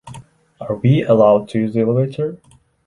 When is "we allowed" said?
0.77-1.47